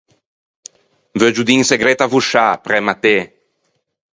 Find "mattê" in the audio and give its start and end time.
2.87-3.17